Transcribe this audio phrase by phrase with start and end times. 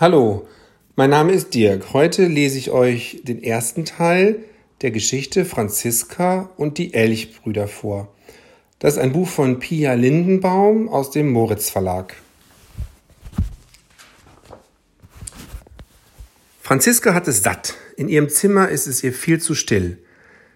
[0.00, 0.46] Hallo,
[0.94, 1.92] mein Name ist Dirk.
[1.92, 4.44] Heute lese ich euch den ersten Teil
[4.80, 8.14] der Geschichte Franziska und die Elchbrüder vor.
[8.78, 12.14] Das ist ein Buch von Pia Lindenbaum aus dem Moritz Verlag.
[16.62, 17.74] Franziska hat es satt.
[17.96, 19.98] In ihrem Zimmer ist es ihr viel zu still.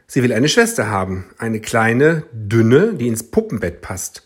[0.06, 4.24] Sie will eine Schwester haben, eine kleine, dünne, die ins Puppenbett passt.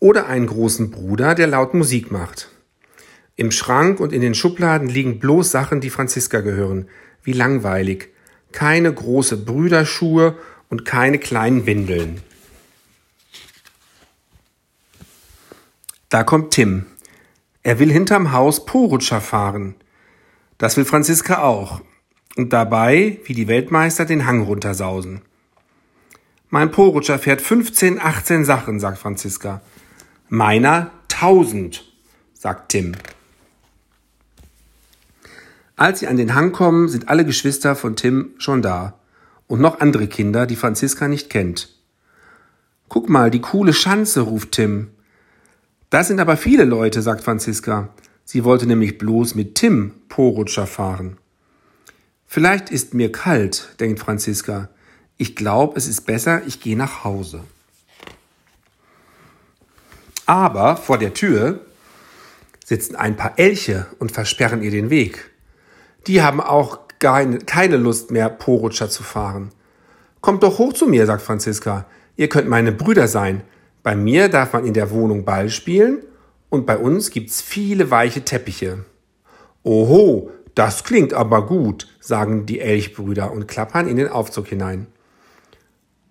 [0.00, 2.48] Oder einen großen Bruder, der laut Musik macht.
[3.36, 6.88] Im Schrank und in den Schubladen liegen bloß Sachen, die Franziska gehören.
[7.22, 8.08] Wie langweilig.
[8.52, 10.36] Keine große Brüderschuhe
[10.70, 12.22] und keine kleinen Windeln.
[16.08, 16.86] Da kommt Tim.
[17.62, 19.74] Er will hinterm Haus Porutscher fahren.
[20.56, 21.82] Das will Franziska auch.
[22.36, 25.22] Und dabei, wie die Weltmeister, den Hang runtersausen.
[26.48, 29.60] Mein Porutscher fährt 15, 18 Sachen, sagt Franziska.
[30.28, 31.84] Meiner 1000,
[32.34, 32.94] sagt Tim.
[35.76, 38.98] Als sie an den Hang kommen, sind alle Geschwister von Tim schon da.
[39.46, 41.68] Und noch andere Kinder, die Franziska nicht kennt.
[42.88, 44.88] Guck mal, die coole Schanze, ruft Tim.
[45.90, 47.90] Das sind aber viele Leute, sagt Franziska.
[48.24, 51.18] Sie wollte nämlich bloß mit Tim Porutscher fahren.
[52.26, 54.70] Vielleicht ist mir kalt, denkt Franziska.
[55.18, 57.44] Ich glaube, es ist besser, ich gehe nach Hause.
[60.24, 61.60] Aber vor der Tür
[62.64, 65.30] sitzen ein paar Elche und versperren ihr den Weg
[66.06, 69.50] die haben auch keine Lust mehr, Porutscher zu fahren.
[70.20, 71.86] Kommt doch hoch zu mir, sagt Franziska.
[72.16, 73.42] Ihr könnt meine Brüder sein.
[73.82, 76.02] Bei mir darf man in der Wohnung Ball spielen
[76.48, 78.84] und bei uns gibt's viele weiche Teppiche.
[79.62, 84.86] Oho, das klingt aber gut, sagen die Elchbrüder und klappern in den Aufzug hinein.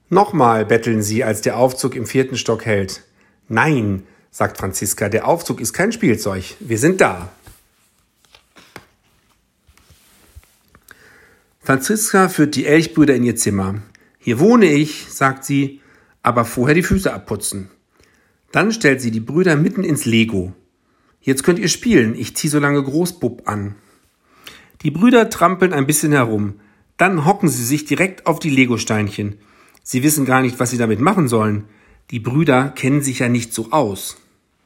[0.10, 3.02] Nochmal betteln sie, als der Aufzug im vierten Stock hält.
[3.48, 6.56] Nein, sagt Franziska, der Aufzug ist kein Spielzeug.
[6.60, 7.30] Wir sind da.
[11.66, 13.82] Franziska führt die Elchbrüder in ihr Zimmer.
[14.20, 15.82] Hier wohne ich, sagt sie,
[16.22, 17.70] aber vorher die Füße abputzen.
[18.52, 20.54] Dann stellt sie die Brüder mitten ins Lego.
[21.22, 23.74] Jetzt könnt ihr spielen, ich zieh so lange Großbub an.
[24.84, 26.60] Die Brüder trampeln ein bisschen herum.
[26.98, 29.40] Dann hocken sie sich direkt auf die Lego-Steinchen.
[29.82, 31.64] Sie wissen gar nicht, was sie damit machen sollen.
[32.12, 34.18] Die Brüder kennen sich ja nicht so aus.